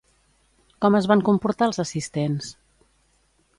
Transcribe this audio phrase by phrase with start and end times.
[0.85, 2.51] Com es van comportar els assistents?